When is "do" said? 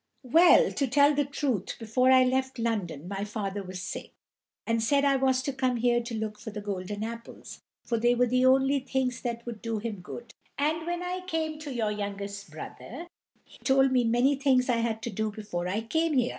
9.61-9.77, 15.11-15.29